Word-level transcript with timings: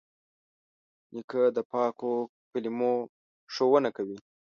نیکه 1.13 1.41
د 1.55 1.57
پاکو 1.71 2.13
کلمو 2.51 2.93
ښوونه 3.53 3.89
کوي. 3.97 4.17